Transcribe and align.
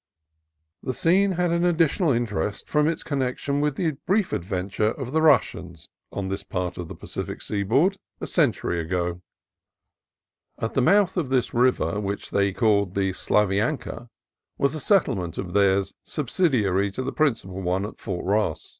The 0.81 0.95
scene 0.95 1.33
had 1.33 1.51
an 1.51 1.63
additional 1.63 2.11
interest 2.11 2.67
from 2.67 2.87
its 2.87 3.03
connection 3.03 3.61
with 3.61 3.75
the 3.75 3.91
brief 4.07 4.33
adventure 4.33 4.93
of 4.93 5.11
the 5.11 5.21
Russians 5.21 5.89
on 6.11 6.27
this 6.27 6.41
part 6.41 6.79
of 6.79 6.87
the 6.87 6.95
Pacific 6.95 7.39
seaboard, 7.39 7.97
a 8.19 8.25
century 8.25 8.79
ago. 8.79 9.03
•■ 9.03 9.21
RUSSIAN 10.57 10.57
RIVER 10.57 10.71
259 10.71 10.71
At 10.71 10.73
the 10.73 10.81
mouth 10.81 11.17
of 11.17 11.29
this 11.29 11.53
river, 11.53 11.99
which 11.99 12.31
they 12.31 12.51
called 12.51 12.95
the 12.95 13.11
Slavianka, 13.11 14.07
was 14.57 14.73
a 14.73 14.79
settlement 14.79 15.37
of 15.37 15.53
theirs 15.53 15.93
subsidiary 16.03 16.89
to 16.93 17.03
the 17.03 17.13
principal 17.13 17.61
one 17.61 17.85
at 17.85 17.99
Fort 17.99 18.25
Ross. 18.25 18.69